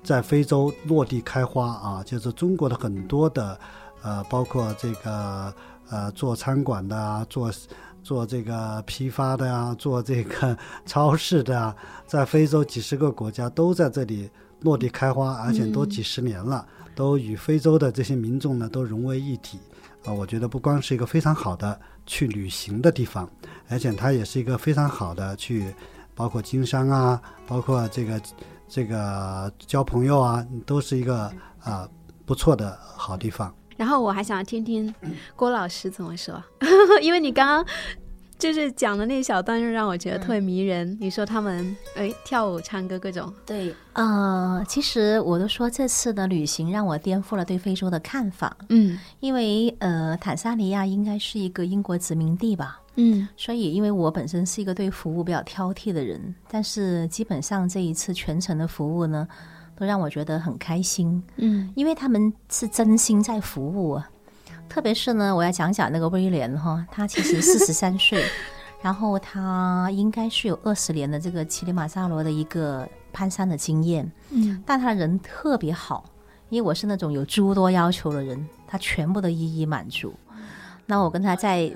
[0.02, 3.58] 在非洲落地开花啊，就是中国的很多的，
[4.02, 5.50] 呃，包括这个
[5.88, 7.50] 呃做餐馆的啊，做
[8.02, 11.74] 做这个批发的啊，做这个超市的啊，
[12.06, 14.28] 在非洲几十个国家都在这里
[14.60, 19.58] 落地开花，而且都几十年了，都与非洲的这些民众呢都融为一体
[20.04, 20.12] 啊。
[20.12, 23.28] 我觉得不光是一个非常好的去旅行的地方，
[23.68, 25.74] 而且它也是一个非常好的去
[26.14, 28.20] 包括经商啊，包括这个。
[28.66, 31.30] 这个交朋友啊，都是一个
[31.62, 31.86] 啊
[32.24, 33.54] 不错的好地方。
[33.76, 34.92] 然后我还想听听
[35.36, 36.42] 郭老师怎么说，
[37.02, 37.64] 因为你刚刚
[38.38, 40.96] 就是讲的那小段，就让我觉得特别迷人。
[41.00, 48.56] 你说他们哎跳舞、唱歌各种，对，呃，其实我都说这次的旅行让我颠覆了对非洲的看法。
[48.68, 52.80] 嗯，因为呃，坦桑尼亚应该是一个英国殖民地吧。
[52.96, 59.26] 嗯，所以因为我本身是一个对服务比较挑剔的人，但是基本上这一次全程的服务呢，
[59.76, 61.22] 都让我觉得很开心。
[61.36, 64.10] 嗯，因为他们是真心在服务啊。
[64.68, 68.24] 特别是呢，我要讲讲那个威廉哈，他其实 四十三岁，
[68.82, 76.04] 然后他应该是有二十年的这个乞力马扎罗的一个攀山的经验，嗯但他人特别好，
[76.48, 80.12] 因为我是那种有诸多要求的人，他全部都一一满足。
[80.86, 81.72] 那我跟他在，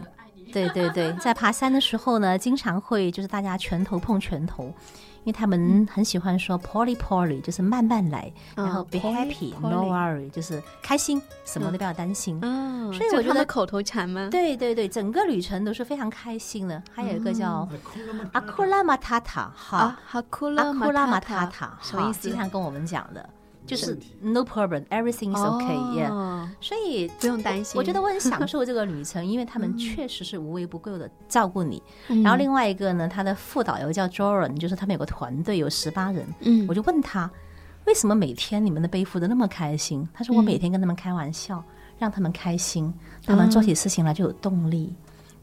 [0.53, 4.75] 对对对，在爬山的时候呢，经常会就是大家拳头碰拳头，
[5.25, 12.39] 因为他们很喜欢说 “poly poly”，就是慢慢来，然后 “be 嗯 poly- happy”，“no worry”，就是开心，什么都不要担心。
[12.43, 14.29] 嗯，所以我觉得口头禅吗？
[14.31, 16.83] 对对对，整个旅程都是非常开心的。
[16.93, 17.69] 还有一个叫
[18.33, 22.37] 阿库拉马塔塔，哈阿库拉马马塔塔，什么意思经？
[22.37, 23.29] 常跟我们讲的，
[23.69, 26.11] 就是 no problem，everything is okay，yeah。
[26.11, 27.79] 哦所以不用担心。
[27.79, 31.83] 我觉得我很享受这个旅程，因为他们确实是无微不至的照顾你。
[32.09, 37.31] 嗯，然后另外一个呢，他的副导游叫 Joran，就是他们有个团队有十八人，嗯我就问他，
[37.85, 40.09] 为什么每天你们的背负的那么开心？
[40.15, 41.63] 他说我每天跟他们开玩笑，
[41.99, 42.93] 让他们开心，
[43.25, 44.93] 他们做起事情来就有动力。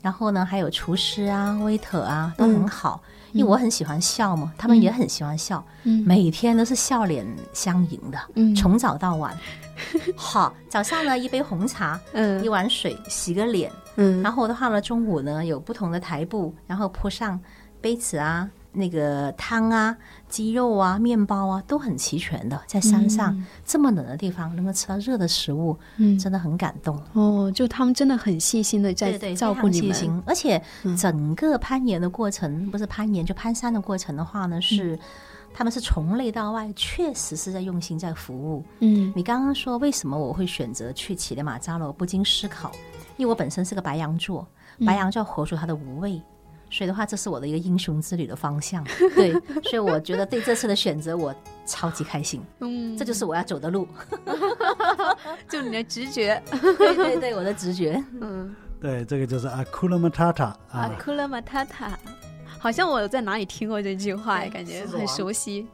[0.05, 6.03] 然后呢，还有厨师啊、waiter 啊都很好，因为我很喜欢笑嘛，他们也很喜欢笑，嗯。
[6.05, 9.35] 每天都是笑脸相迎的，嗯从早到晚。
[10.15, 14.21] 好，早上呢一杯红茶，一嗯碗水，洗个脸，嗯。
[14.21, 17.39] 然后的话呢，中午呢有不同的台布，然后铺上
[17.81, 19.95] 杯子啊、那个汤啊、
[20.29, 22.61] 鸡肉啊、面包啊，都很齐全的。
[22.67, 27.01] 在山上、这么冷的地方，能够吃到热的食物，嗯真的很感动。
[27.13, 29.91] 哦，就他们真的很细心的在照非顾你们。
[29.91, 34.99] 常细心，而且嗯整个攀岩的过程，不是攀岩就攀山的过程的话呢，是。
[35.57, 38.61] 他们是从内到外，确实是在用心在服务。
[38.79, 41.93] 嗯你刚刚说为什么我会选择去乞力马扎罗？
[41.93, 42.73] 不禁思考，
[43.15, 44.45] 因为我本身是个白羊座，
[44.79, 46.21] 嗯白羊座活出它的无畏，
[46.75, 48.83] 所以的话，这是我的一个英雄之旅的方向。
[49.15, 49.31] 对，
[49.63, 51.33] 所以我觉得对这次的选择我
[51.65, 53.87] 超级开心，嗯，这就是我要走的路。
[55.47, 56.43] 就你的直觉。
[56.51, 58.03] 对对对，我的直觉。
[58.19, 61.97] 嗯，对，这个就是阿库勒马塔塔阿啊，库勒马塔塔，
[62.59, 65.65] 好像我在哪里听过这句话，对感觉很熟悉。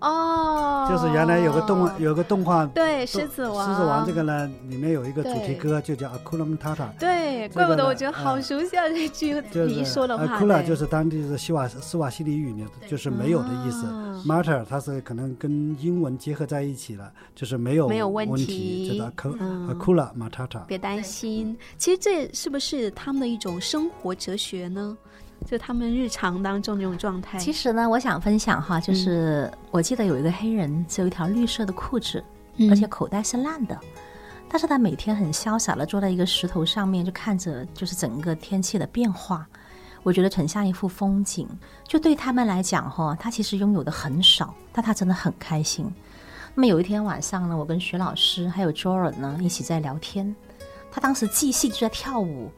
[0.00, 6.86] 哦，就是原来有个动有个动画，对狮子王，狮子王这个呢，里面有一个主题歌，就叫阿库拉马塔塔。
[6.98, 8.88] 对，怪不得我觉得好嗯熟悉啊！
[8.88, 20.60] 这句你一说的话，阿库拉就是当地的西瓦斯瓦西里语呢就是没有的意思啊，matter 它是可能跟英文结合在一起了，就是没有没有问问题就是阿库嗯阿库拉马塔塔。
[20.66, 21.56] 别担心。
[21.78, 24.96] 其实这是不是他们的一种生活哲学呢？
[25.44, 27.38] 就他们日常当中那种状态。
[27.38, 32.22] 其实呢，我想分享哈，嗯就是我记得有一个黑人只有一条绿色的裤子，
[32.56, 33.78] 嗯而且口袋是烂的。
[34.48, 39.46] 但是他每天很潇洒的坐在一个石头上面，就看着就是整个天气的变化，
[40.04, 41.48] 我觉得很像一幅风景。
[41.86, 45.92] 就对他们来讲哈，他其实拥有的很少，但他真的很开心。
[46.54, 50.34] 那么有一天晚上呢，我跟徐老师还有 Joran 呢一起在聊天，
[50.92, 52.50] 他当时即兴就在跳舞，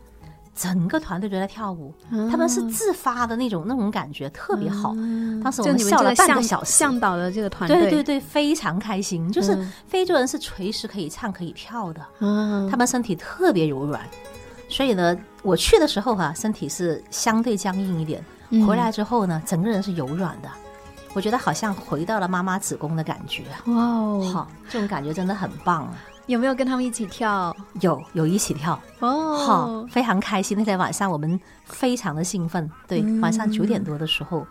[0.59, 1.94] 整个团队都在跳舞，
[2.29, 4.92] 他们是自发的那种那种感觉特别好。
[5.40, 9.31] 当时我们们笑了这个半个小时，向导的这个团队，对对对，非常开心。
[9.31, 9.73] 就是嗯。
[9.87, 14.03] 非洲人是随时可以唱可以跳的，嗯，他们身体特别柔软，
[14.68, 18.66] 所以呢，我去的时候哈、身体是相对僵硬一点，嗯。
[18.66, 20.49] 回来之后呢，整个人是柔软的。
[21.14, 25.85] 我觉得好像回到了妈妈子宫的感觉，哇哦，好，这种感觉真的很棒。
[25.85, 25.94] 啊
[26.28, 27.56] 有没有跟他们一起跳？
[27.80, 30.56] 有有一起跳，哦，好，非常开心。
[30.56, 33.18] 那天晚上我们非常的兴奋，对，嗯。
[33.22, 34.46] 晚上九点多的时候，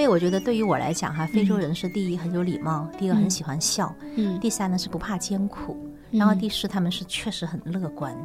[0.00, 5.76] 所以我觉得对于我来讲哈，非洲人是第一很有礼貌，第二很喜欢笑，嗯第三呢是不怕艰苦，
[6.10, 8.16] 然后第四他们是确实很乐观。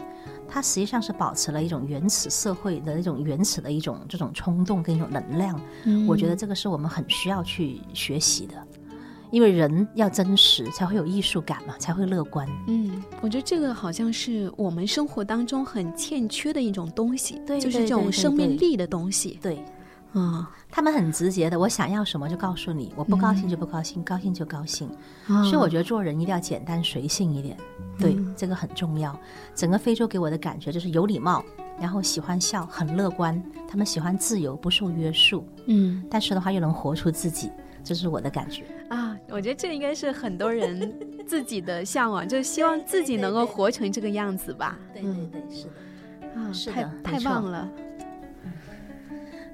[0.47, 8.53] 他实际上是保持了一种原始社会的一种原始的一种这种冲动跟一种能量，嗯我觉得这个是我们很需要去学习的，
[9.29, 12.47] 因为人要真实才会有艺术感嘛，才会乐观。
[12.67, 19.37] 嗯，我觉得这个好像是我们生活当中很欠缺的一种东西，对就是这种生命力的东西。
[19.41, 19.61] 对
[20.15, 24.89] 啊，他们很直接的，我想要什么就告诉你，我不高兴就不高兴，高兴就高兴。
[25.27, 27.57] 所所以我觉得做人一定要简单随性一点，
[27.99, 29.17] 对，这个很重要。
[29.53, 31.43] 整个非洲给我的感觉就是有礼貌，
[31.79, 33.43] 然后喜欢笑，很乐观。
[33.67, 37.51] 他们喜欢自由，不受约束，嗯但是的话又能活出自己，
[37.83, 38.63] 这是我的感觉。
[38.89, 40.97] 啊，我觉得这应该是很多人
[41.27, 44.79] 自己的向往，就是希望自己能够活成这个样子吧。
[44.93, 46.39] 对对对，是的。
[46.39, 47.69] 啊，是太太的没错棒了。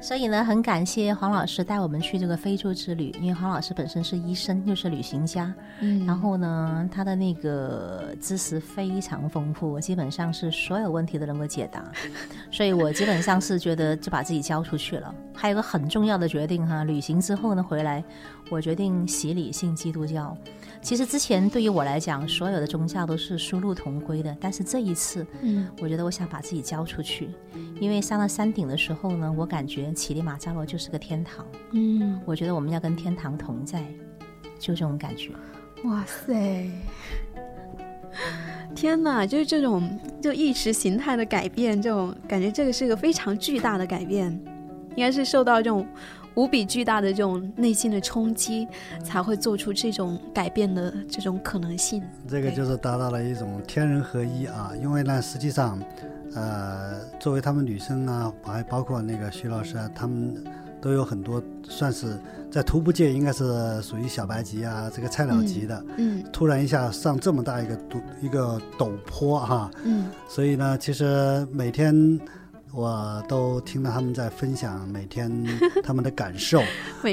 [0.01, 11.83] 所以呢，很感谢黄老师带我们去这个非洲之旅，因为黄老师本身是医生，又是旅行家，嗯然后呢，他的那个知识非常丰富，基本上是所有问题都能够解答，
[12.51, 15.13] 所以我基本上是觉得就把自己交出去了。
[15.33, 18.03] 还有个很重要的决定哈，旅行之后呢回来，
[18.49, 20.35] 我决定洗礼信基督教。
[20.81, 27.29] 其实之前对于我来讲，所有的宗教都是殊路同归的，但是这一次，嗯我觉得我想把自己交出去，
[27.79, 33.85] 因为上了山顶的时候呢，我感觉乞力马扎罗就是个天堂，嗯，我觉得我们要跟天堂同在，
[34.59, 35.31] 就这种感觉。
[35.83, 36.69] 哇塞！
[38.75, 44.31] 天哪，就是这种就意识形态的改变，这种感觉，这个是一个非常巨大的改变，
[44.95, 45.87] 应该是受到这种
[46.35, 48.67] 无比巨大的这种内心的冲击，
[49.03, 52.01] 才会做出这种改变的这种可能性。
[52.27, 55.79] 这个就是达到了一种天人合一啊，因为呢，实际上，
[56.33, 60.33] 呃，作为他们女生啊，还包括那个徐老师啊，他们
[60.79, 62.17] 都有很多算是
[62.49, 65.85] 在徒步界应该是属于小白级啊，这个菜鸟级的。
[65.97, 72.19] 嗯突然一下上这么大一个陡一个陡坡哈、嗯所以呢，其实每天
[72.73, 75.31] 我都听到他们在分享每天
[75.83, 76.61] 他们的感受，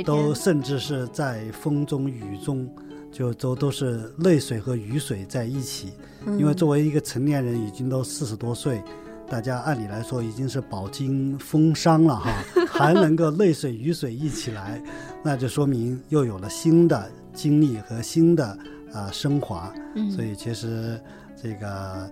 [0.04, 2.68] 都甚至是在风中雨中，
[3.10, 5.92] 就都都是泪水和雨水在一起。
[6.38, 8.82] 因为作为一个成年人，已经都四十多岁，
[9.28, 12.32] 大家按理来说已经是饱经风霜了哈，
[12.70, 14.80] 还能够泪水雨水一起来，
[15.24, 18.46] 那就说明又有了新的经历和新的
[18.92, 19.72] 啊、呃升华。
[19.94, 21.00] 嗯所以其实
[21.40, 22.08] 这个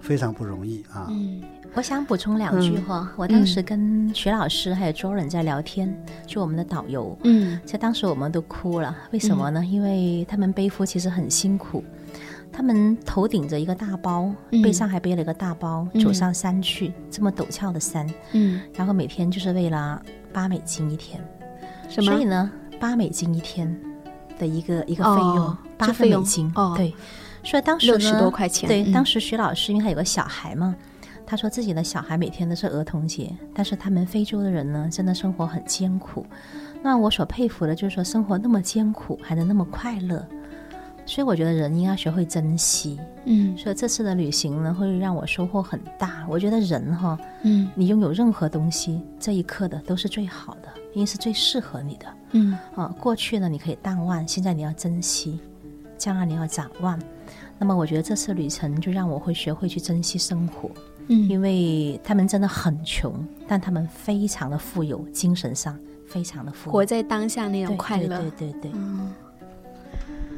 [0.00, 1.06] 非常不容易啊。
[1.10, 1.40] 嗯
[1.74, 3.08] 我想补充两句话。
[3.16, 5.96] 我当时跟徐老师还有 Joran 在聊天，
[6.26, 8.94] 就我们的导游，嗯其实当时我们都哭了。
[9.12, 9.64] 为什么呢？
[9.64, 11.84] 因为他们背负其实很辛苦，
[12.52, 20.02] 他们头顶着一个大包，嗯背上还背了一个大包，嗯走上山去，这么陡峭的山，嗯，然后每天就是为了
[20.32, 21.20] 八美金一天。
[21.88, 22.24] 什么所以？
[22.24, 22.50] 呢，
[22.80, 23.74] 八美金一天
[24.38, 26.92] 的一个一个费用，哦八美金，哦对。
[27.42, 28.68] 所以当时呢，六十多块钱。
[28.68, 30.76] 对，嗯当时徐老师因为他有个小孩嘛，
[31.30, 36.26] 他说自己的小孩每天都是儿童节，但是他们非洲的人呢，真的生活很艰苦。
[36.82, 40.26] 那我所佩服的就是说，生活那么艰苦还能那么快乐，
[41.06, 42.98] 所以我觉得人应该学会珍惜。
[43.26, 46.26] 嗯所以这次的旅行呢，会让我收获很大。
[46.28, 52.06] 我觉得人哈，嗯你拥有任何东西，这一刻的都是最好的，因为是最适合你的。
[52.32, 55.38] 嗯啊，过去呢你可以淡忘，现在你要珍惜，
[55.96, 57.00] 将来你要展望。
[57.56, 60.68] 那么我觉得这次旅程就让我会学会去珍惜生活，
[61.08, 68.20] 嗯因为他们真的很穷，但他们非常的富有，精神上非常的富有，活在当下那种快乐。
[68.20, 69.12] 对对对对，嗯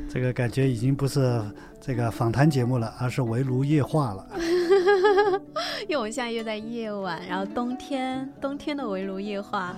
[0.08, 1.42] 这个感觉已经不是
[1.80, 4.26] 这个访谈节目了，而是围炉夜话了。
[5.88, 9.74] 因为我们现在又在夜晚，然后冬天，冬天的围炉夜话，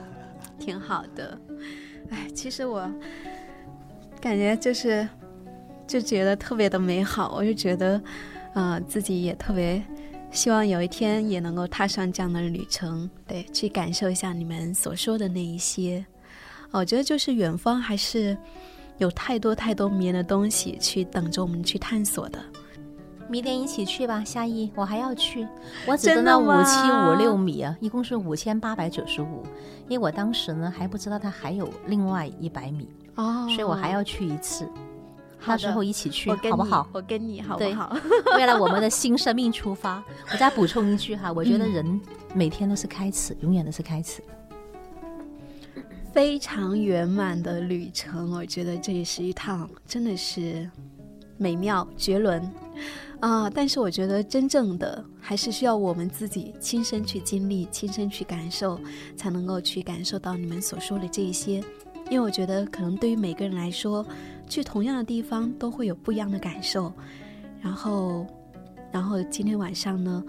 [0.59, 1.39] 挺好的。
[2.11, 2.91] 哎，其实我
[4.20, 5.09] 感觉就是
[5.87, 8.03] 就觉得特别的美好，我就觉得，
[8.55, 9.80] 呃，自己也特别
[10.35, 16.05] 希望有一天也能够踏上这样的旅程，对，去感受一下你们所说的那一些。
[16.72, 18.37] 哦我觉得就是远方还是
[18.99, 22.39] 有太多太多迷人的东西去等着我们去探索的。
[23.28, 25.47] 明天一起去吧，夏意，我还要去。
[25.87, 29.45] 我只登到五七五六米啊，一共是五千八百九十五，
[29.89, 34.68] 因为我当时呢还不知道它还有另外一百米，哦所以我还要去一次。
[35.47, 36.89] 到时候一起去好不好？
[36.93, 37.97] 我跟你好不好？
[38.37, 42.01] 为了我们的新生命出发，我再补充一句哈， 我觉得嗯人
[42.35, 44.23] 每天都是开始，永远都是开始。
[46.13, 50.71] 非常圆满的旅程，我觉得这也是一趟真的是
[51.37, 52.49] 美妙绝伦
[53.19, 53.51] 啊！
[53.51, 58.79] 但是我觉得真正的还是需要我们自己亲身去经历、亲身去感受，
[59.17, 61.55] 才能够去感受到你们所说的这一些。
[62.11, 64.07] 因为我觉得可能对于每个人来说，
[64.49, 66.93] 去同样的地方都会有不一样的感受。
[67.61, 68.27] 然后，
[68.93, 70.23] 然后今天晚上呢，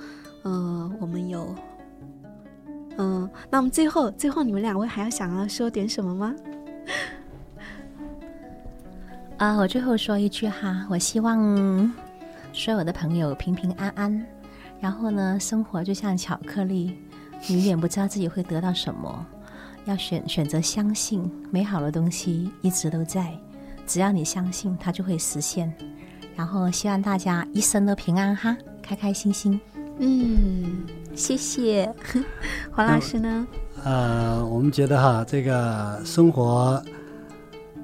[0.44, 1.54] 嗯、我们有
[2.98, 6.34] 嗯，那我们最后最后你们两位还要想要说点什么吗？
[9.38, 11.94] 啊， 我最后说一句哈，我希望
[12.54, 14.26] 所有的朋友平平安安。
[14.80, 16.98] 然后呢，生活就像巧克力，
[17.48, 19.26] 你永远不知道自己会得到什么，
[19.86, 23.38] 要选选择相信美好的东西一直都在，
[23.86, 25.74] 只要你相信，它就会实现。
[26.36, 29.60] 然后希望大家一生都平安哈，开开心心。
[30.00, 31.94] 嗯，谢谢。
[32.72, 33.48] 黄老师呢？
[33.84, 36.84] 呃，我们觉得哈，这个生活，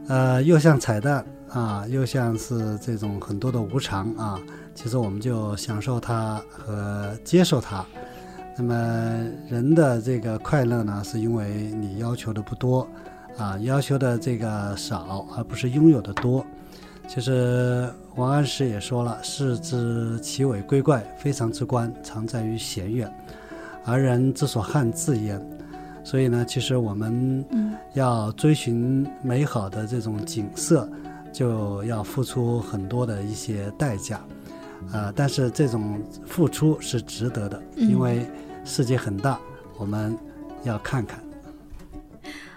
[0.08, 4.39] 呃，又像彩蛋啊，又像是这种很多的无常啊。
[4.76, 7.86] 其实我们就享受它和接受它。
[8.58, 8.76] 那么
[9.49, 12.86] 人的这个快乐呢，是因为你要求的不多
[13.42, 16.46] 啊，要求的这个少，而不是拥有的多。
[17.08, 23.12] 其实王安石也说了：“世之其伟归怪，非常之观，常在于贤远，
[23.84, 25.44] 而人之所罕至焉。”
[26.06, 27.44] 所以呢，其实我们
[27.94, 30.88] 要追寻美好的这种景色，
[31.34, 34.22] 就要付出很多的一些代价。
[34.94, 38.30] 呃，但是这种付出是值得的，因为
[38.64, 39.39] 世界很大，
[39.78, 40.16] 我们
[40.64, 41.20] 要看看。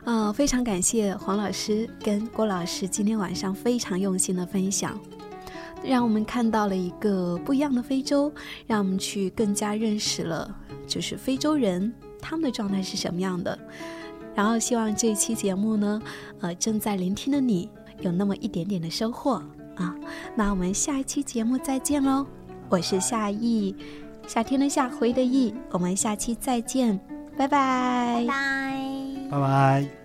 [0.04, 4.98] 啊，非常感谢黄老师跟郭老师今天晚上非常用心的分享，
[5.82, 8.30] 让我们看到了一个不一样的非洲，
[8.66, 10.54] 让我们去更加认识了，
[10.86, 13.58] 就是非洲人他们的状态是什么样的。
[14.34, 16.02] 然后希望这一期节目呢，
[16.40, 19.42] 呃，正在聆听的你有那么一点点的收获。
[19.76, 19.92] 啊，
[20.36, 22.24] 那我们下一期节目再见喽！
[22.68, 23.74] 我是夏意，
[24.26, 26.96] 夏天的夏，回的意，我们下期再见，
[27.36, 28.83] 拜，拜拜，
[29.30, 30.03] 拜拜。